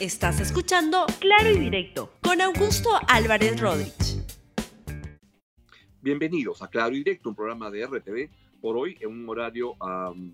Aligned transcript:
Estás 0.00 0.38
escuchando 0.38 1.06
Claro 1.18 1.50
y 1.50 1.58
Directo 1.58 2.12
con 2.22 2.40
Augusto 2.40 2.88
Álvarez 3.08 3.60
Rodríguez. 3.60 4.24
Bienvenidos 6.00 6.62
a 6.62 6.68
Claro 6.68 6.94
y 6.94 6.98
Directo, 6.98 7.30
un 7.30 7.34
programa 7.34 7.68
de 7.68 7.84
RTV 7.84 8.30
por 8.60 8.76
hoy 8.76 8.96
en 9.00 9.10
un 9.10 9.28
horario 9.28 9.74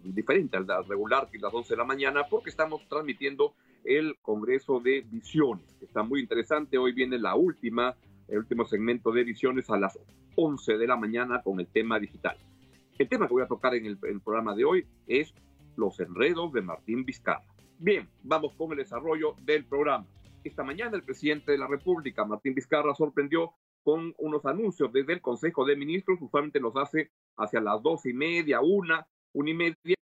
diferente 0.04 0.58
al, 0.58 0.66
regular, 0.86 1.30
que 1.30 1.38
es 1.38 1.42
las 1.42 1.54
11 1.54 1.72
de 1.72 1.76
la 1.78 1.84
mañana, 1.84 2.24
porque 2.28 2.50
estamos 2.50 2.86
transmitiendo 2.90 3.54
el 3.84 4.18
Congreso 4.20 4.80
de 4.80 5.00
Visiones, 5.10 5.74
que 5.78 5.86
está 5.86 6.02
muy 6.02 6.20
interesante. 6.20 6.76
Hoy 6.76 6.92
viene 6.92 7.18
la 7.18 7.34
última, 7.34 7.96
el 8.28 8.40
último 8.40 8.66
segmento 8.66 9.12
de 9.12 9.24
Visiones 9.24 9.70
a 9.70 9.78
las 9.78 9.98
11 10.36 10.76
de 10.76 10.86
la 10.86 10.96
mañana 10.96 11.40
con 11.42 11.58
el 11.58 11.68
tema 11.68 11.98
digital. 11.98 12.36
El 12.98 13.08
tema 13.08 13.28
que 13.28 13.32
voy 13.32 13.42
a 13.42 13.48
tocar 13.48 13.74
en 13.74 13.86
el 13.86 14.20
programa 14.20 14.54
de 14.54 14.66
hoy 14.66 14.86
es 15.06 15.32
los 15.76 15.98
enredos 16.00 16.52
de 16.52 16.60
Martín 16.60 17.06
Vizcarra. 17.06 17.53
Bien, 17.78 18.08
vamos 18.22 18.54
con 18.54 18.70
el 18.70 18.78
desarrollo 18.78 19.34
del 19.42 19.64
programa. 19.66 20.06
Esta 20.44 20.62
mañana 20.62 20.96
el 20.96 21.02
presidente 21.02 21.52
de 21.52 21.58
la 21.58 21.66
República, 21.66 22.24
Martín 22.24 22.54
Vizcarra, 22.54 22.94
sorprendió 22.94 23.52
con 23.82 24.14
unos 24.18 24.46
anuncios 24.46 24.92
desde 24.92 25.14
el 25.14 25.20
Consejo 25.20 25.64
de 25.64 25.76
Ministros, 25.76 26.22
usualmente 26.22 26.60
los 26.60 26.76
hace 26.76 27.10
hacia 27.36 27.60
las 27.60 27.82
dos 27.82 28.06
y 28.06 28.12
media, 28.12 28.60
una, 28.60 29.06
una 29.32 29.50
y 29.50 29.54
media, 29.54 29.96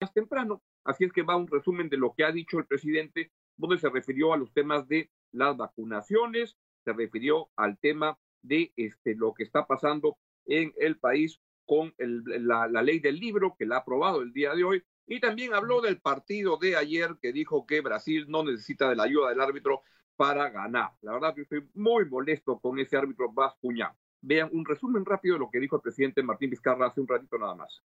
más 0.00 0.12
temprano. 0.12 0.62
Así 0.84 1.04
es 1.04 1.12
que 1.12 1.22
va 1.22 1.36
un 1.36 1.48
resumen 1.48 1.88
de 1.88 1.96
lo 1.96 2.12
que 2.14 2.24
ha 2.24 2.30
dicho 2.30 2.58
el 2.58 2.66
presidente, 2.66 3.32
donde 3.56 3.78
se 3.78 3.88
refirió 3.88 4.34
a 4.34 4.36
los 4.36 4.52
temas 4.52 4.86
de 4.86 5.10
las 5.32 5.56
vacunaciones, 5.56 6.56
se 6.84 6.92
refirió 6.92 7.48
al 7.56 7.78
tema 7.78 8.18
de 8.42 8.72
este, 8.76 9.14
lo 9.14 9.32
que 9.32 9.44
está 9.44 9.66
pasando 9.66 10.18
en 10.46 10.72
el 10.76 10.98
país 10.98 11.40
con 11.66 11.94
la, 11.96 12.68
la 12.68 12.82
ley 12.82 13.00
del 13.00 13.18
libro 13.18 13.56
que 13.58 13.66
la 13.66 13.76
ha 13.76 13.80
aprobado 13.80 14.22
el 14.22 14.32
día 14.32 14.54
de 14.54 14.64
hoy 14.64 14.82
y 15.08 15.20
también 15.20 15.54
habló 15.54 15.80
del 15.80 15.98
partido 15.98 16.58
de 16.58 16.76
ayer 16.76 17.16
que 17.20 17.32
dijo 17.32 17.66
que 17.66 17.80
Brasil 17.80 18.26
no 18.28 18.44
necesita 18.44 18.88
de 18.90 18.96
la 18.96 19.04
ayuda 19.04 19.30
del 19.30 19.40
árbitro 19.40 19.82
para 20.16 20.50
ganar. 20.50 20.90
La 21.00 21.12
verdad 21.14 21.34
que 21.34 21.42
estoy 21.42 21.66
muy 21.74 22.04
molesto 22.04 22.58
con 22.58 22.78
ese 22.78 22.96
árbitro 22.96 23.32
Vascuña. 23.32 23.94
Vean 24.20 24.50
un 24.52 24.66
resumen 24.66 25.04
rápido 25.04 25.34
de 25.34 25.40
lo 25.40 25.50
que 25.50 25.60
dijo 25.60 25.76
el 25.76 25.82
presidente 25.82 26.22
Martín 26.22 26.50
Vizcarra 26.50 26.88
hace 26.88 27.00
un 27.00 27.08
ratito 27.08 27.38
nada 27.38 27.54
más. 27.54 27.82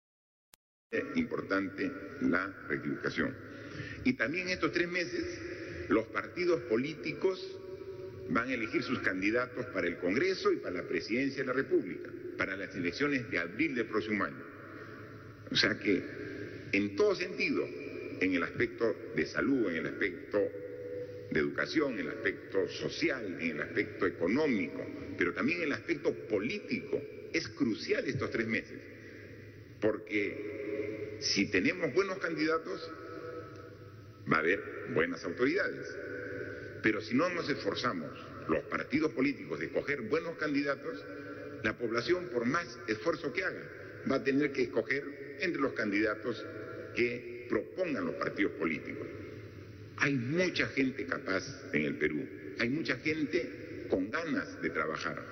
Es 0.91 1.05
importante 1.17 1.91
la 2.21 2.47
rectificación. 2.69 3.35
Y 4.05 4.13
también 4.15 4.49
estos 4.49 4.73
tres 4.73 4.89
meses 4.89 5.87
los 5.89 6.05
partidos 6.07 6.61
políticos 6.63 7.59
van 8.29 8.49
a 8.49 8.55
elegir 8.55 8.83
sus 8.83 8.99
candidatos 8.99 9.67
para 9.67 9.87
el 9.87 9.99
Congreso 9.99 10.53
y 10.53 10.57
para 10.57 10.83
la 10.83 10.89
presidencia 10.89 11.43
de 11.43 11.47
la 11.47 11.53
República, 11.53 12.11
para 12.37 12.57
las 12.57 12.75
elecciones 12.75 13.31
de 13.31 13.39
abril 13.39 13.75
del 13.75 13.87
próximo 13.87 14.25
año. 14.25 14.45
O 15.51 15.55
sea 15.55 15.79
que 15.79 16.26
en 16.77 16.95
todo 16.95 17.15
sentido, 17.15 17.67
en 18.21 18.35
el 18.35 18.43
aspecto 18.43 18.95
de 19.15 19.25
salud, 19.27 19.71
en 19.71 19.77
el 19.77 19.87
aspecto 19.87 20.39
de 21.31 21.41
educación, 21.41 21.95
en 21.95 22.01
el 22.01 22.09
aspecto 22.09 22.69
social, 22.69 23.39
en 23.41 23.57
el 23.57 23.63
aspecto 23.63 24.07
económico, 24.07 24.85
pero 25.17 25.33
también 25.33 25.59
en 25.59 25.65
el 25.65 25.73
aspecto 25.73 26.13
político. 26.29 27.01
Es 27.33 27.49
crucial 27.49 28.05
estos 28.07 28.31
tres 28.31 28.47
meses, 28.47 28.79
porque 29.81 31.17
si 31.21 31.51
tenemos 31.51 31.93
buenos 31.95 32.19
candidatos, 32.19 32.91
va 34.31 34.37
a 34.37 34.41
haber 34.41 34.63
buenas 34.95 35.25
autoridades. 35.25 35.87
Pero 36.83 37.01
si 37.01 37.15
no 37.15 37.29
nos 37.31 37.49
esforzamos, 37.49 38.11
los 38.49 38.61
partidos 38.65 39.13
políticos, 39.13 39.59
de 39.59 39.67
escoger 39.67 40.03
buenos 40.03 40.37
candidatos, 40.37 41.05
la 41.63 41.77
población, 41.77 42.29
por 42.33 42.45
más 42.45 42.79
esfuerzo 42.87 43.33
que 43.33 43.45
haga, 43.45 43.63
va 44.11 44.17
a 44.17 44.25
tener 44.25 44.53
que 44.53 44.63
escoger 44.63 45.37
entre 45.41 45.61
los 45.61 45.73
candidatos 45.73 46.45
que 46.97 47.47
propongan 47.49 48.07
los 48.07 48.15
partidos 48.17 48.53
políticos. 48.53 49.07
Hay 49.99 50.15
mucha 50.15 50.67
gente 50.69 51.07
capaz 51.07 51.45
en 51.73 51.83
el 51.83 51.97
Perú, 51.97 52.27
hay 52.59 52.69
mucha 52.69 52.97
gente 52.97 53.87
con 53.89 54.11
ganas 54.11 54.61
de 54.61 54.71
trabajar, 54.71 55.23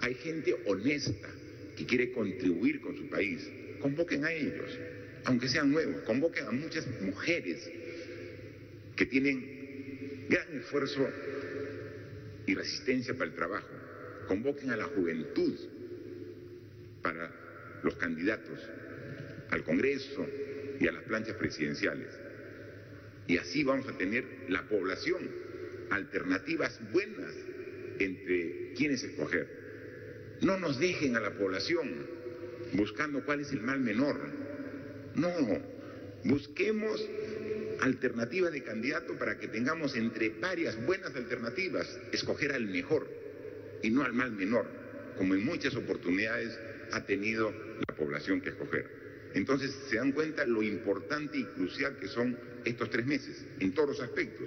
hay 0.00 0.14
gente 0.14 0.54
honesta 0.66 1.28
que 1.76 1.86
quiere 1.86 2.12
contribuir 2.12 2.80
con 2.80 2.96
su 2.96 3.08
país. 3.08 3.48
Convoquen 3.80 4.24
a 4.24 4.32
ellos, 4.32 4.78
aunque 5.24 5.48
sean 5.48 5.70
nuevos, 5.70 6.02
convoquen 6.02 6.46
a 6.46 6.52
muchas 6.52 6.86
mujeres 7.00 7.68
que 8.94 9.06
tienen 9.06 10.26
gran 10.28 10.58
esfuerzo 10.58 11.08
y 12.46 12.54
resistencia 12.54 13.14
para 13.14 13.30
el 13.30 13.36
trabajo. 13.36 13.68
Convoquen 14.28 14.70
a 14.70 14.76
la 14.76 14.84
juventud 14.84 15.58
para 17.02 17.30
los 17.82 17.94
candidatos 17.96 18.60
al 19.50 19.64
Congreso 19.64 20.26
y 20.82 20.88
a 20.88 20.92
las 20.92 21.04
planchas 21.04 21.36
presidenciales. 21.36 22.08
Y 23.28 23.38
así 23.38 23.62
vamos 23.62 23.86
a 23.88 23.96
tener 23.96 24.24
la 24.48 24.62
población, 24.68 25.30
alternativas 25.90 26.78
buenas 26.92 27.32
entre 28.00 28.72
quienes 28.76 29.04
escoger. 29.04 29.46
No 30.40 30.58
nos 30.58 30.80
dejen 30.80 31.14
a 31.14 31.20
la 31.20 31.30
población 31.34 31.88
buscando 32.72 33.24
cuál 33.24 33.40
es 33.40 33.52
el 33.52 33.60
mal 33.60 33.78
menor. 33.78 34.18
No, 35.14 35.30
busquemos 36.24 37.08
alternativas 37.80 38.52
de 38.52 38.64
candidato 38.64 39.16
para 39.16 39.38
que 39.38 39.46
tengamos 39.46 39.94
entre 39.94 40.30
varias 40.30 40.84
buenas 40.84 41.14
alternativas, 41.14 41.96
escoger 42.10 42.52
al 42.52 42.66
mejor 42.66 43.08
y 43.82 43.90
no 43.90 44.02
al 44.02 44.14
mal 44.14 44.32
menor, 44.32 44.66
como 45.16 45.34
en 45.34 45.44
muchas 45.44 45.76
oportunidades 45.76 46.58
ha 46.90 47.04
tenido 47.04 47.52
la 47.86 47.94
población 47.94 48.40
que 48.40 48.48
escoger. 48.48 49.01
Entonces 49.34 49.72
se 49.88 49.96
dan 49.96 50.12
cuenta 50.12 50.44
lo 50.46 50.62
importante 50.62 51.38
y 51.38 51.44
crucial 51.44 51.96
que 51.96 52.08
son 52.08 52.38
estos 52.64 52.90
tres 52.90 53.06
meses, 53.06 53.44
en 53.60 53.72
todos 53.72 53.90
los 53.90 54.00
aspectos. 54.00 54.46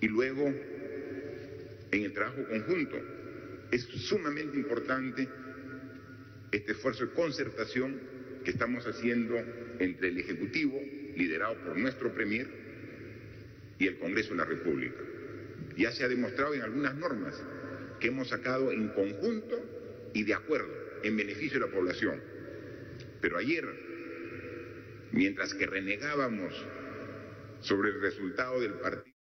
Y 0.00 0.08
luego, 0.08 0.46
en 1.90 2.02
el 2.02 2.12
trabajo 2.12 2.44
conjunto, 2.48 2.96
es 3.70 3.82
sumamente 3.82 4.56
importante 4.56 5.28
este 6.52 6.72
esfuerzo 6.72 7.06
de 7.06 7.12
concertación 7.12 8.00
que 8.44 8.52
estamos 8.52 8.86
haciendo 8.86 9.36
entre 9.78 10.08
el 10.08 10.18
Ejecutivo, 10.18 10.80
liderado 11.16 11.56
por 11.64 11.76
nuestro 11.76 12.12
Premier, 12.12 12.48
y 13.78 13.86
el 13.86 13.98
Congreso 13.98 14.30
de 14.30 14.36
la 14.36 14.44
República. 14.44 15.00
Ya 15.76 15.92
se 15.92 16.04
ha 16.04 16.08
demostrado 16.08 16.54
en 16.54 16.62
algunas 16.62 16.94
normas 16.94 17.34
que 18.00 18.08
hemos 18.08 18.28
sacado 18.28 18.72
en 18.72 18.88
conjunto 18.88 20.10
y 20.14 20.24
de 20.24 20.34
acuerdo, 20.34 20.72
en 21.02 21.16
beneficio 21.16 21.60
de 21.60 21.66
la 21.66 21.72
población 21.72 22.35
pero 23.20 23.38
ayer, 23.38 23.64
mientras 25.12 25.54
que 25.54 25.66
renegábamos 25.66 26.66
sobre 27.60 27.90
el 27.90 28.00
resultado 28.00 28.60
del 28.60 28.74
partido. 28.74 29.16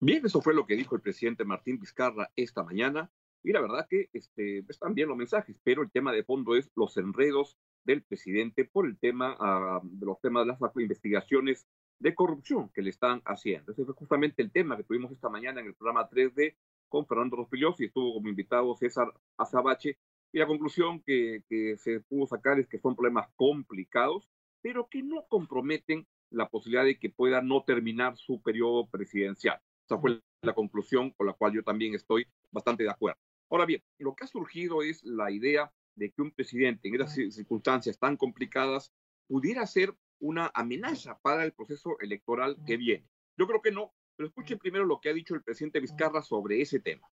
Bien, 0.00 0.24
eso 0.24 0.42
fue 0.42 0.54
lo 0.54 0.66
que 0.66 0.76
dijo 0.76 0.94
el 0.94 1.00
presidente 1.00 1.44
Martín 1.44 1.78
Vizcarra 1.78 2.30
esta 2.36 2.62
mañana. 2.62 3.10
Y 3.42 3.52
la 3.52 3.60
verdad 3.60 3.86
que 3.88 4.10
este, 4.12 4.64
están 4.68 4.94
bien 4.94 5.08
los 5.08 5.16
mensajes, 5.16 5.58
pero 5.62 5.82
el 5.82 5.90
tema 5.90 6.12
de 6.12 6.24
fondo 6.24 6.56
es 6.56 6.70
los 6.74 6.96
enredos 6.96 7.56
del 7.84 8.02
presidente 8.02 8.64
por 8.64 8.86
el 8.86 8.98
tema 8.98 9.36
ah, 9.38 9.80
de 9.82 10.04
los 10.04 10.20
temas 10.20 10.44
de 10.44 10.52
las 10.52 10.76
investigaciones 10.76 11.66
de 11.98 12.14
corrupción 12.14 12.68
que 12.70 12.82
le 12.82 12.90
están 12.90 13.22
haciendo. 13.24 13.72
Ese 13.72 13.84
fue 13.84 13.94
justamente 13.94 14.42
el 14.42 14.50
tema 14.50 14.76
que 14.76 14.84
tuvimos 14.84 15.12
esta 15.12 15.28
mañana 15.28 15.60
en 15.60 15.68
el 15.68 15.74
programa 15.74 16.08
3D 16.10 16.56
con 16.88 17.06
Fernando 17.06 17.36
Rospillos 17.36 17.80
y 17.80 17.86
estuvo 17.86 18.14
como 18.14 18.28
invitado 18.28 18.76
César 18.76 19.12
Azabache 19.36 19.98
y 20.32 20.38
la 20.38 20.46
conclusión 20.46 21.02
que, 21.02 21.42
se 21.78 22.00
pudo 22.00 22.26
sacar 22.26 22.58
es 22.58 22.68
que 22.68 22.78
son 22.78 22.94
problemas 22.94 23.28
complicados, 23.36 24.28
pero 24.60 24.88
que 24.88 25.02
no 25.02 25.26
comprometen 25.28 26.06
la 26.30 26.48
posibilidad 26.48 26.84
de 26.84 26.98
que 26.98 27.10
pueda 27.10 27.40
no 27.40 27.62
terminar 27.64 28.16
su 28.16 28.42
periodo 28.42 28.88
presidencial. 28.88 29.60
Esa 29.84 29.98
fue 29.98 30.20
la 30.42 30.54
conclusión 30.54 31.12
con 31.12 31.26
la 31.26 31.32
cual 31.32 31.52
yo 31.54 31.62
también 31.62 31.94
estoy 31.94 32.26
bastante 32.50 32.82
de 32.82 32.90
acuerdo. 32.90 33.20
Ahora 33.48 33.64
bien, 33.64 33.82
lo 33.98 34.14
que 34.14 34.24
ha 34.24 34.26
surgido 34.28 34.82
es 34.82 35.04
la 35.04 35.30
idea 35.30 35.72
de 35.94 36.10
que 36.10 36.22
un 36.22 36.32
presidente 36.32 36.88
en 36.88 36.96
esas 36.96 37.14
circunstancias 37.14 37.98
tan 37.98 38.16
complicadas 38.16 38.92
pudiera 39.28 39.66
ser 39.66 39.94
una 40.18 40.50
amenaza 40.54 41.18
para 41.20 41.44
el 41.44 41.52
proceso 41.52 41.98
electoral 42.00 42.56
que 42.66 42.76
viene. 42.76 43.08
Yo 43.38 43.46
creo 43.46 43.62
que 43.62 43.70
no, 43.70 43.94
pero 44.16 44.28
escuchen 44.28 44.58
primero 44.58 44.84
lo 44.84 45.00
que 45.00 45.10
ha 45.10 45.14
dicho 45.14 45.34
el 45.34 45.42
presidente 45.42 45.80
Vizcarra 45.80 46.22
sobre 46.22 46.60
ese 46.60 46.80
tema. 46.80 47.08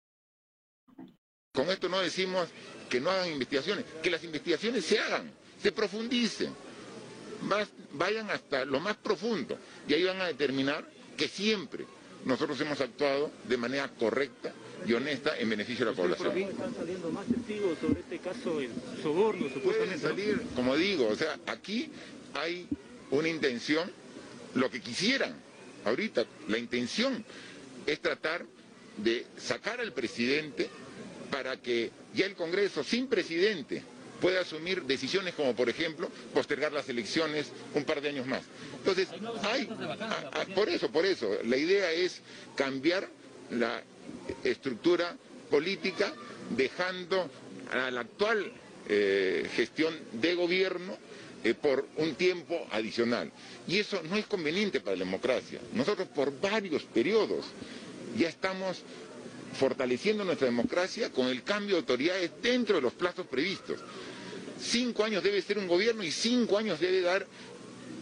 Con 1.54 1.70
esto 1.70 1.88
no 1.88 2.00
decimos 2.00 2.48
que 2.90 3.00
no 3.00 3.10
hagan 3.10 3.30
investigaciones, 3.30 3.84
que 4.02 4.10
las 4.10 4.24
investigaciones 4.24 4.84
se 4.84 4.98
hagan, 4.98 5.30
se 5.62 5.70
profundicen, 5.70 6.52
vayan 7.92 8.28
hasta 8.30 8.64
lo 8.64 8.80
más 8.80 8.96
profundo 8.96 9.56
y 9.86 9.94
ahí 9.94 10.02
van 10.02 10.20
a 10.20 10.26
determinar 10.26 10.84
que 11.16 11.28
siempre 11.28 11.86
nosotros 12.24 12.60
hemos 12.60 12.80
actuado 12.80 13.30
de 13.48 13.56
manera 13.56 13.88
correcta 13.88 14.52
y 14.84 14.94
honesta 14.94 15.38
en 15.38 15.48
beneficio 15.48 15.84
de 15.84 15.92
la 15.92 15.96
población. 15.96 16.36
están 16.38 16.74
saliendo 16.74 17.10
más 17.12 17.24
testigos 17.26 17.78
sobre 17.78 18.00
este 18.00 18.18
caso 18.18 18.58
del 18.58 18.70
soborno, 19.00 19.46
Pueden 19.62 19.96
salir, 20.00 20.42
como 20.56 20.74
digo, 20.76 21.06
o 21.06 21.14
sea, 21.14 21.38
aquí 21.46 21.88
hay 22.34 22.66
una 23.12 23.28
intención, 23.28 23.88
lo 24.54 24.68
que 24.72 24.80
quisieran 24.80 25.36
ahorita, 25.84 26.24
la 26.48 26.58
intención 26.58 27.24
es 27.86 28.00
tratar 28.00 28.44
de 28.96 29.24
sacar 29.36 29.80
al 29.80 29.92
presidente 29.92 30.68
para 31.34 31.56
que 31.56 31.90
ya 32.14 32.26
el 32.26 32.36
Congreso, 32.36 32.84
sin 32.84 33.08
presidente, 33.08 33.82
puede 34.20 34.38
asumir 34.38 34.84
decisiones 34.84 35.34
como, 35.34 35.52
por 35.56 35.68
ejemplo, 35.68 36.08
postergar 36.32 36.72
las 36.72 36.88
elecciones 36.88 37.50
un 37.74 37.82
par 37.82 38.00
de 38.00 38.10
años 38.10 38.24
más. 38.24 38.42
Entonces, 38.78 39.08
hay, 39.42 39.68
por 40.54 40.68
eso, 40.68 40.92
por 40.92 41.04
eso, 41.04 41.28
la 41.42 41.56
idea 41.56 41.90
es 41.90 42.20
cambiar 42.54 43.08
la 43.50 43.82
estructura 44.44 45.16
política 45.50 46.14
dejando 46.50 47.28
a 47.72 47.90
la 47.90 48.02
actual 48.02 48.52
eh, 48.88 49.50
gestión 49.56 49.92
de 50.12 50.36
gobierno 50.36 50.96
eh, 51.42 51.54
por 51.54 51.88
un 51.96 52.14
tiempo 52.14 52.64
adicional. 52.70 53.32
Y 53.66 53.80
eso 53.80 54.00
no 54.08 54.14
es 54.14 54.26
conveniente 54.26 54.78
para 54.78 54.94
la 54.96 55.04
democracia. 55.04 55.58
Nosotros 55.72 56.06
por 56.14 56.38
varios 56.40 56.84
periodos 56.84 57.44
ya 58.16 58.28
estamos 58.28 58.84
fortaleciendo 59.54 60.24
nuestra 60.24 60.46
democracia 60.46 61.10
con 61.10 61.28
el 61.28 61.42
cambio 61.42 61.76
de 61.76 61.80
autoridades 61.80 62.30
dentro 62.42 62.76
de 62.76 62.82
los 62.82 62.92
plazos 62.92 63.26
previstos. 63.26 63.80
Cinco 64.60 65.04
años 65.04 65.22
debe 65.22 65.40
ser 65.42 65.58
un 65.58 65.66
gobierno 65.68 66.02
y 66.02 66.10
cinco 66.10 66.58
años 66.58 66.80
debe 66.80 67.00
dar 67.00 67.26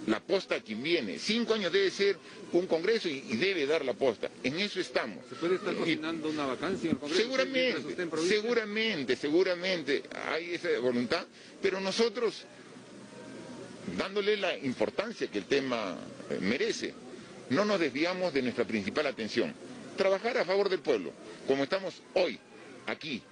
la 0.07 0.21
posta 0.21 0.57
a 0.57 0.61
quien 0.61 0.83
viene. 0.83 1.19
Cinco 1.19 1.55
años 1.55 1.73
debe 1.73 1.91
ser 1.91 2.17
un 2.53 2.67
Congreso 2.67 3.09
y, 3.09 3.21
debe 3.37 3.67
dar 3.67 3.85
la 3.85 3.95
posta. 3.95 4.31
En 4.43 4.59
eso 4.59 4.81
estamos. 4.81 5.25
¿Se 5.29 5.35
puede 5.37 5.57
estar 5.57 5.75
cocinando 5.75 6.29
una 6.29 6.47
vacancia 6.47 6.91
en 6.91 6.97
el 6.97 7.01
Congreso? 7.01 7.23
Seguramente, 7.23 7.83
seguramente, 8.29 9.17
seguramente 9.17 10.03
hay 10.29 10.55
esa 10.55 10.69
voluntad, 10.81 11.27
pero 11.63 11.81
nosotros, 11.81 12.45
dándole 13.97 14.37
la 14.37 14.57
importancia 14.59 15.29
que 15.29 15.39
el 15.39 15.45
tema 15.47 15.97
eh, 16.31 16.39
merece, 16.41 16.93
no 17.51 17.65
nos 17.65 17.81
desviamos 17.81 18.33
de 18.35 18.43
nuestra 18.43 18.65
principal 18.65 19.07
atención. 19.07 19.55
Trabajar 19.97 20.39
a 20.39 20.45
favor 20.45 20.69
del 20.69 20.81
pueblo, 20.81 21.13
como 21.47 21.65
estamos 21.65 22.03
hoy, 22.15 22.39
aquí, 22.87 23.23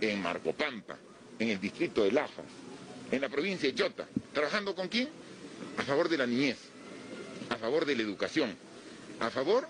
en 0.00 0.20
Marcopampa, 0.20 0.98
en 1.38 1.50
el 1.50 1.60
distrito 1.60 2.04
de 2.04 2.12
Lajas, 2.12 2.44
en 3.10 3.20
la 3.20 3.28
provincia 3.28 3.68
de 3.68 3.74
Chota. 3.74 4.08
¿Trabajando 4.32 4.74
con 4.74 4.88
quién? 4.88 5.08
A 5.76 5.82
favor 5.82 6.08
de 6.08 6.18
la 6.18 6.26
niñez, 6.26 6.58
a 7.50 7.56
favor 7.56 7.84
de 7.84 7.96
la 7.96 8.02
educación, 8.02 8.56
a 9.20 9.30
favor 9.30 9.68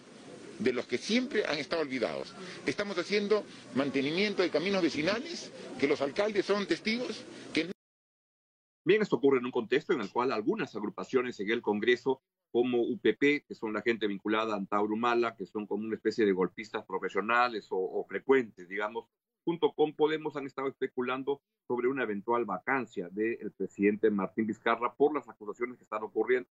de 0.59 0.73
los 0.73 0.87
que 0.87 0.99
siempre 0.99 1.45
han 1.47 1.59
estado 1.59 1.83
olvidados. 1.83 2.35
Estamos 2.67 2.99
haciendo 2.99 3.45
mantenimiento 3.75 4.43
de 4.43 4.51
caminos 4.51 4.83
vecinales, 4.83 5.51
que 5.79 5.87
los 5.87 6.01
alcaldes 6.01 6.47
son 6.47 6.67
testigos, 6.67 7.23
que 7.53 7.71
Bien, 8.85 9.03
esto 9.03 9.17
ocurre 9.17 9.39
en 9.39 9.45
un 9.45 9.51
contexto 9.51 9.93
en 9.93 10.01
el 10.01 10.11
cual 10.11 10.33
algunas 10.33 10.75
agrupaciones 10.75 11.39
en 11.41 11.51
el 11.51 11.61
Congreso, 11.61 12.23
como 12.51 12.83
UPP, 12.83 13.45
que 13.47 13.55
son 13.55 13.73
la 13.73 13.83
gente 13.83 14.07
vinculada 14.07 14.55
a 14.55 14.57
Antaurumala, 14.57 15.37
que 15.37 15.47
son 15.47 15.67
como 15.67 15.85
una 15.85 15.97
especie 15.97 16.25
de 16.25 16.33
golpistas 16.33 16.85
profesionales 16.85 17.69
o 17.71 18.05
frecuentes, 18.09 18.69
digamos, 18.69 19.07
junto 19.49 19.73
con 19.73 19.95
Podemos 19.95 20.37
han 20.37 20.45
estado 20.45 20.69
especulando 20.69 21.41
sobre 21.67 21.89
una 21.89 22.03
eventual 22.03 22.45
vacancia 22.45 23.09
del 23.09 23.51
presidente 23.53 24.11
Martín 24.11 24.47
Vizcarra 24.47 24.93
por 24.95 25.15
las 25.15 25.27
acusaciones 25.27 25.79
que 25.79 25.85
están 25.85 26.03
ocurriendo, 26.03 26.51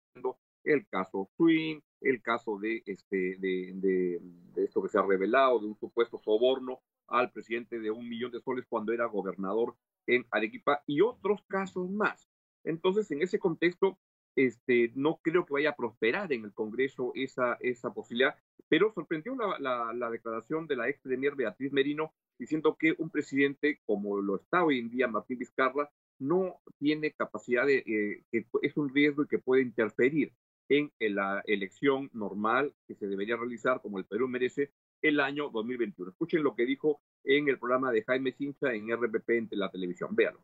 el 0.63 0.87
caso 0.89 1.31
Swing, 1.39 1.81
el 2.03 2.21
caso 2.21 2.59
de, 2.59 2.83
este, 2.85 3.39
de, 3.39 4.21
esto 4.57 4.83
que 4.83 4.91
se 4.91 4.99
ha 4.99 5.03
revelado, 5.07 5.61
de 5.61 5.69
un 5.69 5.79
supuesto 5.79 6.19
soborno 6.19 6.83
al 7.09 7.31
presidente 7.31 7.81
de 7.81 7.91
un 7.91 8.07
millón 8.07 8.31
de 8.31 8.41
soles 8.41 8.67
cuando 8.69 8.93
era 8.93 9.07
gobernador 9.07 9.75
en 10.07 10.27
Arequipa 10.31 10.83
y 10.87 11.01
otros 11.01 11.43
casos 11.49 11.89
más. 11.91 12.29
Entonces, 12.63 13.11
en 13.11 13.23
ese 13.23 13.39
contexto, 13.39 13.99
este, 14.37 14.93
no 14.95 15.21
creo 15.23 15.45
que 15.45 15.55
vaya 15.55 15.71
a 15.71 15.77
prosperar 15.77 16.33
en 16.33 16.45
el 16.45 16.53
Congreso 16.53 17.13
esa, 17.15 17.57
esa 17.61 17.93
posibilidad, 17.93 18.35
pero 18.69 18.93
sorprendió 18.93 19.35
la, 19.37 19.93
la 19.93 20.11
declaración 20.11 20.67
de 20.67 20.77
la 20.77 20.89
ex 20.89 21.01
premier 21.01 21.35
Beatriz 21.35 21.73
Merino 21.73 22.13
diciendo 22.39 22.77
que 22.79 22.95
un 22.99 23.11
presidente 23.11 23.81
como 23.87 24.21
lo 24.21 24.37
está 24.37 24.65
hoy 24.65 24.79
en 24.79 24.91
día 24.91 25.07
Martín 25.07 25.39
Vizcarra 25.39 25.91
no 26.19 26.61
tiene 26.79 27.13
capacidad 27.13 27.67
de, 27.67 27.79
eh, 27.79 28.25
que 28.31 28.47
es 28.63 28.77
un 28.77 28.93
riesgo 28.93 29.25
y 29.25 29.29
que 29.29 29.39
puede 29.39 29.63
interferir 29.63 30.33
en 30.69 30.91
la 31.01 31.43
elección 31.47 32.09
normal 32.13 32.75
que 32.87 32.95
se 32.95 33.07
debería 33.07 33.37
realizar 33.37 33.81
como 33.83 33.99
el 33.99 34.07
Perú 34.07 34.29
merece 34.29 34.73
el 35.03 35.21
año 35.21 35.51
2021. 35.51 36.11
Escuchen 36.11 36.43
lo 36.43 36.55
que 36.55 36.65
dijo 36.65 37.01
en 37.25 37.49
el 37.49 37.59
programa 37.59 37.93
de 37.93 38.05
Jaime 38.05 38.33
Cincha 38.33 38.73
en 38.73 38.91
RPP 38.91 39.31
en 39.31 39.49
la 39.53 39.71
televisión. 39.71 40.15
Véanlo. 40.15 40.41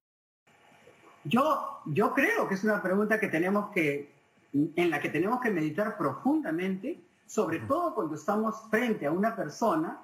Yo, 1.28 1.80
yo 1.84 2.14
creo 2.14 2.48
que 2.48 2.54
es 2.54 2.64
una 2.64 2.82
pregunta 2.82 3.20
que 3.20 3.28
tenemos 3.28 3.70
que, 3.70 4.10
en 4.52 4.90
la 4.90 4.98
que 4.98 5.10
tenemos 5.10 5.40
que 5.40 5.50
meditar 5.50 5.98
profundamente, 5.98 6.98
sobre 7.26 7.58
todo 7.60 7.94
cuando 7.94 8.14
estamos 8.14 8.62
frente 8.70 9.06
a 9.06 9.12
una 9.12 9.36
persona 9.36 10.00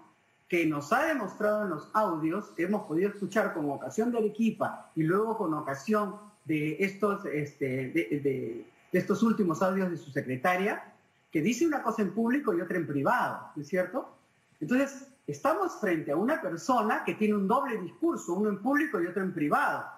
que 0.48 0.66
nos 0.66 0.92
ha 0.92 1.06
demostrado 1.06 1.62
en 1.62 1.70
los 1.70 1.88
audios 1.94 2.50
que 2.50 2.64
hemos 2.64 2.82
podido 2.82 3.08
escuchar 3.08 3.54
con 3.54 3.70
ocasión 3.70 4.12
de 4.12 4.18
Arequipa 4.18 4.90
y 4.94 5.02
luego 5.02 5.38
con 5.38 5.54
ocasión 5.54 6.16
de 6.44 6.76
estos, 6.80 7.24
este, 7.24 7.66
de, 7.66 8.66
estos 8.92 9.22
últimos 9.22 9.62
audios 9.62 9.90
de 9.90 9.96
su 9.96 10.10
secretaria, 10.10 10.92
que 11.32 11.40
dice 11.40 11.66
una 11.66 11.82
cosa 11.82 12.02
en 12.02 12.12
público 12.12 12.52
y 12.52 12.60
otra 12.60 12.76
en 12.76 12.86
privado, 12.86 13.48
¿no 13.56 13.62
es 13.62 13.68
cierto? 13.68 14.14
Entonces, 14.60 15.08
estamos 15.26 15.80
frente 15.80 16.12
a 16.12 16.16
una 16.16 16.40
persona 16.42 17.02
que 17.04 17.14
tiene 17.14 17.34
un 17.34 17.48
doble 17.48 17.78
discurso, 17.78 18.34
uno 18.34 18.50
en 18.50 18.60
público 18.60 19.00
y 19.00 19.06
otro 19.06 19.22
en 19.22 19.32
privado. 19.32 19.93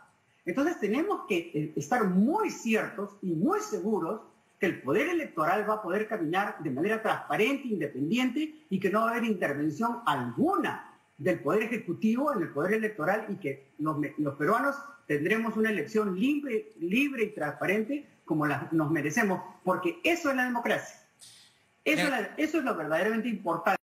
Entonces, 0.47 0.79
tenemos 0.79 1.27
que 1.27 1.51
eh, 1.53 1.73
estar 1.77 2.05
muy 2.05 2.51
ciertos 2.51 3.19
y 3.21 3.33
muy 3.33 3.61
seguros 3.61 4.21
que 4.61 4.67
el 4.67 4.81
poder 4.81 5.09
electoral 5.09 5.69
va 5.69 5.75
a 5.75 5.83
poder 5.83 6.09
caminar 6.09 6.57
de 6.61 6.71
manera 6.71 7.03
transparente, 7.03 7.69
independiente 7.69 8.65
y 8.71 8.81
que 8.81 8.89
no 8.89 9.01
va 9.03 9.09
a 9.09 9.11
haber 9.11 9.25
intervención 9.25 9.99
alguna 10.07 10.95
del 11.19 11.41
poder 11.41 11.65
ejecutivo 11.65 12.33
en 12.33 12.43
el 12.43 12.51
poder 12.51 12.75
electoral 12.75 13.27
y 13.29 13.37
que 13.37 13.73
los, 13.79 14.35
peruanos 14.37 14.77
tendremos 15.07 15.57
una 15.57 15.71
elección 15.71 16.19
libre, 16.19 16.73
libre 16.79 17.25
y 17.25 17.35
transparente 17.35 18.09
como 18.25 18.47
la, 18.47 18.69
nos 18.73 18.91
merecemos, 18.91 19.41
porque 19.65 20.01
eso 20.05 20.31
es 20.31 20.37
la 20.37 20.45
democracia. 20.45 20.97
Eso, 21.85 22.07
es, 22.15 22.29
eso 22.37 22.59
es 22.59 22.65
lo 22.65 22.75
verdaderamente 22.75 23.29
importante. 23.29 23.81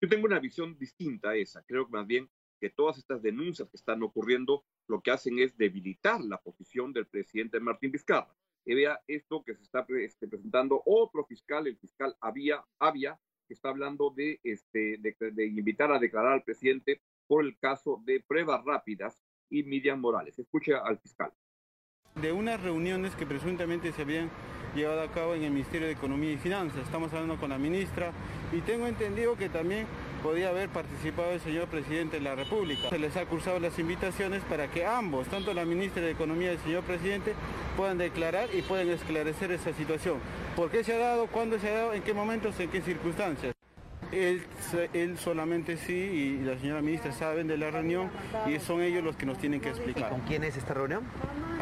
Yo 0.00 0.08
tengo 0.08 0.26
una 0.26 0.38
visión 0.38 0.76
distinta 0.78 1.30
a 1.30 1.36
esa. 1.36 1.62
Creo 1.62 1.86
que 1.86 1.92
más 1.92 2.06
bien 2.06 2.28
que 2.62 2.70
todas 2.70 2.96
estas 2.96 3.20
denuncias 3.20 3.68
que 3.68 3.76
están 3.76 4.04
ocurriendo 4.04 4.64
lo 4.86 5.00
que 5.00 5.10
hacen 5.10 5.40
es 5.40 5.58
debilitar 5.58 6.20
la 6.20 6.38
posición 6.38 6.92
del 6.92 7.08
presidente 7.08 7.58
Martín 7.58 7.90
Vizcarra 7.90 8.32
que 8.64 8.76
vea 8.76 9.00
esto 9.08 9.42
que 9.42 9.56
se 9.56 9.64
está 9.64 9.84
este, 10.00 10.28
presentando 10.28 10.80
otro 10.86 11.24
fiscal, 11.24 11.66
el 11.66 11.76
fiscal 11.76 12.16
Avia, 12.20 12.64
Avia 12.78 13.18
que 13.48 13.54
está 13.54 13.70
hablando 13.70 14.10
de, 14.16 14.38
este, 14.44 14.96
de, 14.98 15.46
invitar 15.46 15.90
a 15.90 15.98
declarar 15.98 16.34
al 16.34 16.44
presidente 16.44 17.02
por 17.26 17.44
el 17.44 17.58
caso 17.58 18.00
de 18.04 18.20
pruebas 18.20 18.64
rápidas 18.64 19.20
y 19.50 19.64
Miriam 19.64 20.00
Morales. 20.00 20.38
Escuche 20.38 20.74
al 20.74 20.98
fiscal. 21.00 21.32
De 22.14 22.30
unas 22.30 22.62
reuniones 22.62 23.16
que 23.16 23.26
presuntamente 23.26 23.90
se 23.90 24.02
habían 24.02 24.30
llevado 24.76 25.02
a 25.02 25.10
cabo 25.10 25.34
en 25.34 25.42
el 25.42 25.50
Ministerio 25.50 25.88
de 25.88 25.94
Economía 25.94 26.30
y 26.30 26.38
Finanzas. 26.38 26.84
Estamos 26.84 27.12
hablando 27.12 27.38
con 27.38 27.50
la 27.50 27.58
ministra 27.58 28.12
y 28.52 28.60
tengo 28.60 28.86
entendido 28.86 29.36
que 29.36 29.48
también 29.48 29.86
podía 30.22 30.50
haber 30.50 30.68
participado 30.68 31.32
el 31.32 31.40
señor 31.40 31.66
presidente 31.68 32.18
de 32.18 32.22
la 32.22 32.34
República. 32.34 32.88
Se 32.88 32.98
les 32.98 33.16
ha 33.16 33.26
cursado 33.26 33.58
las 33.58 33.78
invitaciones 33.78 34.42
para 34.44 34.68
que 34.68 34.86
ambos, 34.86 35.26
tanto 35.26 35.52
la 35.52 35.64
ministra 35.64 36.02
de 36.02 36.12
Economía 36.12 36.52
y 36.52 36.54
el 36.54 36.60
señor 36.60 36.84
presidente, 36.84 37.34
puedan 37.76 37.98
declarar 37.98 38.48
y 38.54 38.62
puedan 38.62 38.88
esclarecer 38.90 39.50
esa 39.52 39.72
situación. 39.72 40.18
¿Por 40.56 40.70
qué 40.70 40.84
se 40.84 40.94
ha 40.94 40.98
dado? 40.98 41.26
¿Cuándo 41.26 41.58
se 41.58 41.68
ha 41.68 41.74
dado? 41.74 41.92
¿En 41.94 42.02
qué 42.02 42.14
momentos? 42.14 42.58
¿En 42.60 42.70
qué 42.70 42.80
circunstancias? 42.80 43.54
Él, 44.12 44.42
él, 44.92 45.18
solamente 45.18 45.78
sí 45.78 45.94
y 45.94 46.44
la 46.44 46.58
señora 46.58 46.82
ministra 46.82 47.12
saben 47.12 47.46
de 47.46 47.56
la 47.56 47.70
reunión 47.70 48.10
y 48.46 48.58
son 48.58 48.82
ellos 48.82 49.02
los 49.02 49.16
que 49.16 49.24
nos 49.24 49.38
tienen 49.38 49.60
que 49.60 49.70
explicar. 49.70 50.10
¿Con 50.10 50.20
quién 50.20 50.44
es 50.44 50.56
esta 50.56 50.74
reunión? 50.74 51.02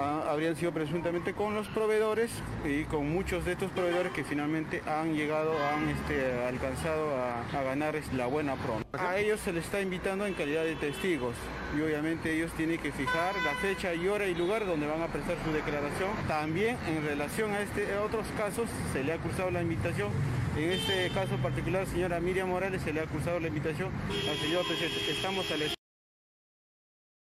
Habrían 0.00 0.56
sido 0.56 0.72
presuntamente 0.72 1.32
con 1.34 1.54
los 1.54 1.68
proveedores 1.68 2.30
y 2.64 2.84
con 2.84 3.10
muchos 3.10 3.44
de 3.44 3.52
estos 3.52 3.70
proveedores 3.72 4.12
que 4.12 4.24
finalmente 4.24 4.82
han 4.86 5.14
llegado, 5.14 5.52
han 5.72 5.88
este, 5.88 6.44
alcanzado 6.46 7.10
a, 7.16 7.62
ganar 7.62 7.94
la 8.16 8.26
buena 8.26 8.54
pronto. 8.54 8.86
A 8.92 9.18
ellos 9.18 9.40
se 9.40 9.52
les 9.52 9.64
está 9.64 9.80
invitando 9.80 10.26
en 10.26 10.34
calidad 10.34 10.64
de 10.64 10.74
testigos 10.76 11.34
y 11.76 11.82
obviamente 11.82 12.34
ellos 12.34 12.50
tienen 12.52 12.78
que 12.78 12.90
fijar 12.92 13.34
la 13.44 13.52
fecha 13.60 13.94
y 13.94 14.08
hora 14.08 14.26
y 14.26 14.34
lugar 14.34 14.66
donde 14.66 14.86
van 14.86 15.02
a 15.02 15.06
prestar 15.06 15.36
su 15.44 15.52
declaración. 15.52 16.10
También 16.26 16.76
en 16.88 17.04
relación 17.04 17.52
a, 17.52 17.60
este, 17.60 17.96
otros 17.98 18.26
casos 18.36 18.68
se 18.92 19.04
le 19.04 19.12
ha 19.12 19.18
cruzado 19.18 19.50
la 19.50 19.62
invitación 19.62 20.08
en 20.56 20.72
este 20.72 21.08
caso 21.10 21.36
particular, 21.36 21.86
señora 21.86 22.20
Miriam 22.20 22.48
Morales, 22.48 22.82
se 22.82 22.92
le 22.92 23.00
ha 23.00 23.06
cruzado 23.06 23.38
la 23.38 23.48
invitación 23.48 23.90
al 24.28 24.36
señor 24.36 24.66
presidente. 24.66 25.12
Estamos 25.12 25.50
al 25.50 25.79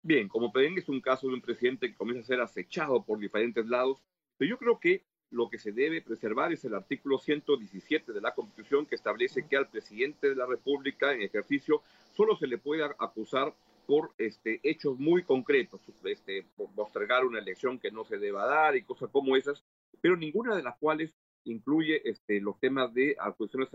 Bien, 0.08 0.28
como 0.28 0.52
ven, 0.52 0.78
es 0.78 0.88
un 0.88 1.02
caso 1.02 1.28
de 1.28 1.34
un 1.34 1.42
presidente 1.42 1.90
que 1.90 1.96
comienza 1.96 2.22
a 2.22 2.28
ser 2.28 2.40
acechado 2.40 3.04
por 3.04 3.18
diferentes 3.18 3.66
lados, 3.66 4.04
pero 4.38 4.50
yo 4.52 4.60
creo 4.60 4.80
que 4.80 5.04
lo 5.32 5.50
que 5.50 5.58
se 5.58 5.72
debe 5.72 6.00
preservar 6.00 6.54
es 6.54 6.64
el 6.64 6.76
artículo 6.76 7.18
117 7.18 8.14
de 8.14 8.22
la 8.22 8.36
Constitución 8.36 8.86
que 8.86 8.94
establece 8.94 9.48
que 9.48 9.58
al 9.58 9.68
presidente 9.68 10.30
de 10.30 10.36
la 10.36 10.46
República 10.46 11.12
en 11.12 11.24
ejercicio 11.24 11.82
solo 12.12 12.38
se 12.38 12.46
le 12.46 12.60
puede 12.60 12.84
acusar 12.84 13.56
por 13.88 14.14
este, 14.20 14.60
hechos 14.62 15.00
muy 15.00 15.24
concretos, 15.24 15.82
este, 16.04 16.46
por 16.56 16.70
postergar 16.76 17.26
una 17.26 17.40
elección 17.40 17.80
que 17.80 17.90
no 17.90 18.06
se 18.06 18.20
deba 18.20 18.46
dar 18.46 18.76
y 18.76 18.84
cosas 18.84 19.10
como 19.10 19.36
esas, 19.36 19.64
pero 20.02 20.16
ninguna 20.16 20.56
de 20.56 20.62
las 20.62 20.78
cuales 20.78 21.16
incluye 21.46 22.08
este, 22.08 22.40
los 22.42 22.60
temas 22.60 22.94
de 22.94 23.16
acusaciones 23.20 23.70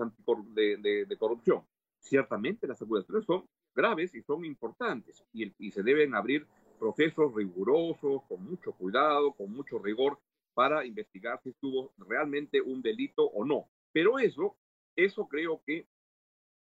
de, 0.54 1.06
de, 1.08 1.16
corrupción. 1.16 1.64
Ciertamente 1.98 2.68
las 2.68 2.80
acusaciones 2.80 3.24
son 3.24 3.48
graves 3.80 4.14
y 4.14 4.22
son 4.22 4.44
importantes 4.44 5.24
y, 5.32 5.52
y, 5.58 5.70
se 5.70 5.82
deben 5.82 6.14
abrir 6.14 6.46
procesos 6.78 7.34
rigurosos, 7.34 8.22
con 8.28 8.44
mucho 8.44 8.72
cuidado, 8.72 9.32
con 9.32 9.52
mucho 9.52 9.78
rigor, 9.78 10.18
para 10.54 10.84
investigar 10.84 11.40
si 11.42 11.50
estuvo 11.50 11.92
realmente 11.98 12.60
un 12.60 12.82
delito 12.82 13.24
o 13.24 13.44
no. 13.44 13.68
Pero 13.92 14.18
eso, 14.18 14.56
eso 14.96 15.26
creo 15.26 15.62
que 15.66 15.86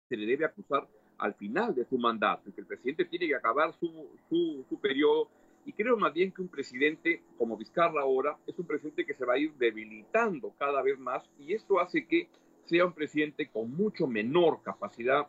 se 0.08 0.16
le 0.16 0.26
debe 0.26 0.44
acusar 0.44 0.86
al 1.18 1.34
final 1.34 1.74
de 1.74 1.84
su 1.84 1.98
mandato, 1.98 2.52
que 2.54 2.60
el 2.60 2.66
presidente 2.66 3.04
tiene 3.04 3.26
que 3.26 3.34
acabar 3.34 3.74
su, 3.78 4.08
su, 4.28 4.64
su 4.68 4.80
periodo. 4.80 5.28
Y 5.64 5.72
creo 5.72 5.96
más 5.96 6.12
bien 6.12 6.32
que 6.32 6.42
un 6.42 6.48
presidente 6.48 7.22
como 7.36 7.56
Vizcarra 7.56 8.02
ahora 8.02 8.38
es 8.46 8.58
un 8.58 8.66
presidente 8.66 9.04
que 9.04 9.14
se 9.14 9.24
va 9.24 9.34
a 9.34 9.38
ir 9.38 9.52
debilitando 9.54 10.54
cada 10.58 10.80
vez 10.82 10.98
más 10.98 11.28
y 11.38 11.52
esto 11.52 11.80
hace 11.80 12.06
que 12.06 12.28
sea 12.64 12.86
un 12.86 12.92
presidente 12.92 13.48
con 13.48 13.74
mucho 13.74 14.06
menor 14.06 14.62
capacidad 14.62 15.26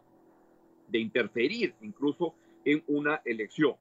de 0.89 0.99
interferir 0.99 1.75
incluso 1.81 2.35
en 2.65 2.83
una 2.87 3.21
elección. 3.25 3.75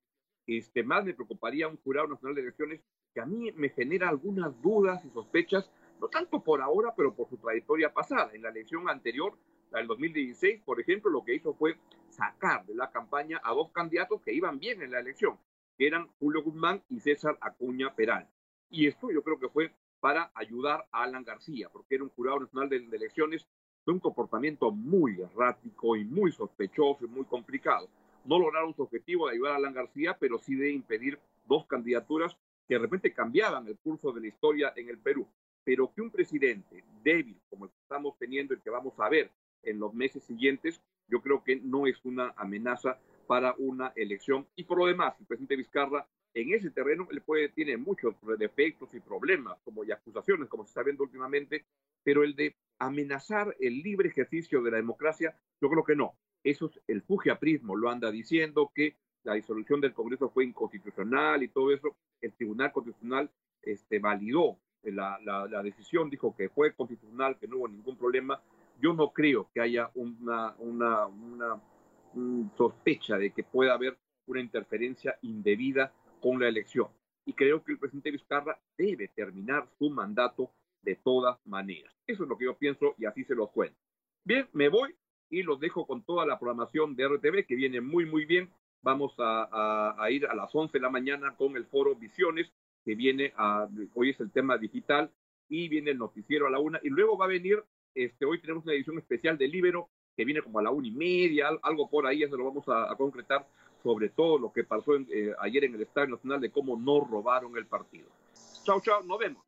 Este, 0.47 0.83
más 0.83 1.05
me 1.05 1.15
preocuparía 1.15 1.69
un 1.69 1.77
jurado 1.79 2.09
nacional 2.09 2.35
de 2.35 2.43
elecciones 2.43 2.81
que 3.13 3.21
a 3.21 3.27
mí 3.27 3.53
me 3.53 3.69
genera 3.71 4.09
algunas 4.09 4.61
dudas 4.63 5.05
y 5.05 5.11
sospechas, 5.11 5.71
no 6.01 6.09
tanto 6.09 6.43
por 6.43 6.63
ahora, 6.63 6.95
pero 6.97 7.15
por 7.15 7.29
su 7.29 7.37
trayectoria 7.37 7.93
pasada. 7.93 8.31
En 8.33 8.43
la 8.43 8.51
elección 8.51 8.89
anterior, 8.89 9.37
la 9.71 9.81
del 9.81 9.89
2016, 9.89 10.63
por 10.63 10.81
ejemplo, 10.81 11.11
lo 11.11 11.25
que 11.25 11.35
hizo 11.35 11.55
fue 11.55 11.77
sacar 12.09 12.65
de 12.67 12.75
la 12.75 12.91
campaña 12.91 13.41
a 13.45 13.53
dos 13.53 13.71
candidatos 13.73 14.23
que 14.23 14.33
iban 14.33 14.59
bien 14.59 14.83
en 14.83 14.93
la 14.93 15.01
elección, 15.01 15.39
que 15.77 15.87
eran 15.87 16.09
Julio 16.19 16.43
Guzmán 16.43 16.83
y 16.89 17.01
César 17.01 17.37
Acuña 17.41 17.95
Peral. 17.95 18.29
Y 18.71 18.87
esto 18.87 19.11
yo 19.11 19.23
creo 19.23 19.39
que 19.39 19.49
fue 19.49 19.73
para 20.01 20.31
ayudar 20.35 20.87
a 20.93 21.03
Alan 21.03 21.25
García, 21.25 21.69
porque 21.71 21.97
era 21.97 22.05
un 22.05 22.11
jurado 22.11 22.41
nacional 22.41 22.69
de, 22.69 22.81
de 22.81 22.97
elecciones 22.97 23.47
de 23.89 23.93
un 23.95 24.01
comportamiento 24.01 24.71
muy 24.71 25.19
errático 25.19 25.97
y 25.97 26.05
muy 26.05 26.31
sospechoso 26.31 27.07
y 27.07 27.09
muy 27.09 27.25
complicado 27.25 27.89
no 28.27 28.39
lograron 28.39 28.75
su 28.75 28.83
objetivo 28.83 29.27
de 29.27 29.35
ayudar 29.35 29.55
a 29.55 29.57
Alan 29.57 29.73
García, 29.73 30.15
pero 30.21 30.39
sí 30.39 30.55
de 30.55 30.71
impedir 30.71 31.19
dos 31.47 31.65
candidaturas 31.65 32.37
que 32.69 32.75
de 32.75 32.81
repente 32.81 33.15
cambiaban 33.15 33.67
el 33.67 33.79
curso 33.79 34.13
de 34.13 34.21
la 34.21 34.27
historia 34.27 34.75
en 34.77 34.91
el 34.91 34.99
Perú. 34.99 35.27
Pero 35.65 35.91
que 35.95 36.03
un 36.03 36.11
presidente 36.11 36.85
débil 37.03 37.41
como 37.49 37.65
el 37.65 37.71
que 37.71 37.79
estamos 37.81 38.19
teniendo 38.19 38.53
y 38.53 38.61
que 38.61 38.69
vamos 38.69 38.93
a 38.99 39.09
ver 39.09 39.31
en 39.63 39.79
los 39.79 39.95
meses 39.95 40.23
siguientes, 40.25 40.83
yo 41.09 41.23
creo 41.23 41.43
que 41.43 41.57
no 41.57 41.87
es 41.87 42.05
una 42.05 42.35
amenaza 42.37 42.99
para 43.27 43.55
una 43.57 43.95
elección. 43.97 44.47
Y 44.55 44.65
por 44.65 44.77
lo 44.77 44.85
demás, 44.85 45.19
el 45.19 45.25
presidente 45.25 45.57
Vizcarra 45.57 46.07
en 46.35 46.53
ese 46.53 46.71
terreno 46.71 47.09
él 47.11 47.23
puede, 47.23 47.49
tiene 47.49 47.79
muchos 47.79 48.15
defectos 48.39 48.93
y 48.93 49.01
problemas 49.01 49.59
como, 49.65 49.85
y 49.85 49.93
acusaciones, 49.93 50.51
como 50.51 50.65
se 50.65 50.73
está 50.73 50.83
viendo 50.83 51.05
últimamente, 51.05 51.65
pero 52.05 52.23
el 52.23 52.35
de 52.35 52.55
amenazar 52.79 53.57
el 53.61 53.83
libre 53.83 54.09
ejercicio 54.09 54.63
de 54.63 54.71
la 54.71 54.77
democracia, 54.77 55.37
yo 55.61 55.69
creo 55.69 55.85
que 55.85 55.97
no. 55.97 56.15
Eso 56.45 56.67
es 56.67 56.81
el 56.87 57.03
fujiaprismo, 57.03 57.77
lo 57.77 57.91
anda 57.91 58.11
diciendo 58.11 58.71
que 58.75 58.97
la 59.25 59.35
disolución 59.35 59.81
del 59.81 59.93
Congreso 59.93 60.31
fue 60.31 60.45
inconstitucional 60.45 61.43
y 61.43 61.49
todo 61.49 61.73
eso. 61.73 61.97
El 62.21 62.33
Tribunal 62.35 62.73
Constitucional 62.73 63.31
este, 63.63 63.99
validó 63.99 64.59
la, 64.83 65.19
la, 65.23 65.63
decisión, 65.63 66.09
dijo 66.09 66.35
que 66.35 66.49
fue 66.49 66.73
constitucional, 66.73 67.37
que 67.39 67.49
no 67.49 67.59
hubo 67.59 67.69
ningún 67.69 67.97
problema. 67.97 68.41
Yo 68.81 68.95
no 68.95 69.13
creo 69.13 69.51
que 69.53 69.61
haya 69.61 69.91
una, 69.95 70.55
una 70.59 71.61
sospecha 72.57 73.19
de 73.19 73.33
que 73.33 73.43
pueda 73.45 73.75
haber 73.75 73.99
una 74.27 74.41
interferencia 74.41 75.19
indebida 75.23 75.93
con 76.21 76.41
la 76.41 76.49
elección. 76.49 76.89
Y 77.25 77.35
creo 77.35 77.63
que 77.63 77.73
el 77.73 77.79
presidente 77.79 78.11
Vizcarra 78.11 78.59
debe 78.77 79.09
terminar 79.09 79.69
su 79.79 79.91
mandato 79.91 80.51
de 80.83 80.97
todas 80.97 81.39
maneras. 81.47 81.95
Eso 82.07 82.23
es 82.23 82.29
lo 82.29 82.39
que 82.39 82.47
yo 82.47 82.57
pienso 82.57 82.95
y 82.99 83.05
así 83.05 83.25
se 83.25 83.35
lo 83.35 83.49
cuento. 83.49 83.79
Bien, 84.25 84.49
me 84.53 84.69
voy 84.69 84.95
y 85.31 85.43
los 85.43 85.61
dejo 85.61 85.87
con 85.87 86.03
toda 86.03 86.27
la 86.27 86.39
programación 86.39 86.97
de 86.97 87.09
RTV 87.09 87.47
que 87.47 87.57
viene 87.57 87.81
muy, 87.81 88.07
muy 88.07 88.25
bien. 88.25 88.51
Vamos 88.83 89.15
a 89.19 90.07
ir 90.11 90.27
a 90.27 90.35
las 90.35 90.55
11 90.55 90.73
de 90.73 90.83
la 90.83 90.91
mañana 90.91 91.35
con 91.37 91.57
el 91.57 91.67
foro 91.67 91.97
Visiones, 91.97 92.51
que 92.85 92.95
viene 92.95 93.33
a, 93.37 93.69
hoy 93.95 94.11
es 94.11 94.21
el 94.21 94.31
tema 94.31 94.57
digital 94.57 95.11
y 95.49 95.69
viene 95.69 95.91
el 95.91 95.99
noticiero 95.99 96.47
a 96.47 96.51
la 96.51 96.59
una 96.59 96.81
y 96.83 96.89
luego 96.89 97.19
va 97.19 97.25
a 97.25 97.29
venir, 97.29 97.63
este, 97.95 98.25
hoy 98.25 98.41
tenemos 98.41 98.65
una 98.65 98.75
edición 98.75 98.99
especial 98.99 99.37
de 99.37 99.49
Libero 99.49 99.91
que 100.17 100.25
viene 100.25 100.43
como 100.43 100.59
a 100.59 100.63
la 100.63 100.71
una 100.71 100.89
y 100.89 100.93
media, 100.93 101.49
algo 101.63 101.89
por 101.89 102.07
ahí, 102.07 102.23
eso 102.23 102.37
lo 102.37 102.45
vamos 102.45 102.69
a, 102.69 102.91
a 102.91 102.97
concretar 102.97 103.47
sobre 103.83 104.09
todo 104.09 104.39
lo 104.39 104.53
que 104.53 104.65
pasó 104.65 104.95
en, 104.95 105.07
eh, 105.11 105.33
ayer 105.41 105.65
en 105.65 105.75
el 105.75 105.83
Estadio 105.83 106.15
Nacional 106.15 106.41
de 106.41 106.51
cómo 106.51 106.77
no 106.77 107.01
robaron 107.01 107.57
el 107.57 107.67
partido. 107.67 108.09
Chao, 108.65 108.81
chao, 108.81 109.03
nos 109.03 109.19
vemos. 109.19 109.48